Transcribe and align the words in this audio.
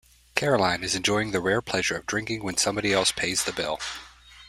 Caroline 0.33 0.83
is 0.83 0.95
enjoying 0.95 1.29
the 1.29 1.39
rare 1.39 1.61
pleasure 1.61 1.95
of 1.95 2.07
drinking 2.07 2.41
when 2.43 2.57
somebody 2.57 2.91
else 2.91 3.11
pays 3.11 3.43
the 3.43 3.53
bill. 3.53 3.79